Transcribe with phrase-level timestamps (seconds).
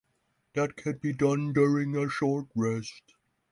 [0.55, 3.13] That can be done during a short rest.